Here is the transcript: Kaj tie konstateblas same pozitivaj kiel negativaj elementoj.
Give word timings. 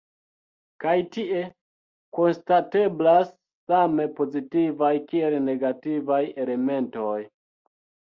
Kaj 0.83 0.93
tie 1.15 1.41
konstateblas 2.19 3.29
same 3.73 4.07
pozitivaj 4.21 4.89
kiel 5.11 5.37
negativaj 5.51 6.19
elementoj. 6.47 7.19